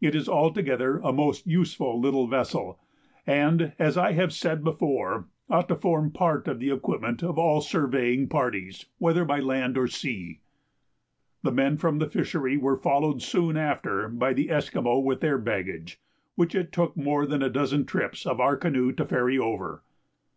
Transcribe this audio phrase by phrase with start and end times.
[0.00, 2.78] It is altogether a most useful little vessel,
[3.26, 7.60] and, as I have said before, ought to form part of the equipment of all
[7.60, 10.38] surveying parties, whether by land or sea.
[11.42, 16.00] The men from the fishery were followed soon after by the Esquimaux with their baggage,
[16.36, 19.82] which it took more than a dozen trips of our canoe to ferry over.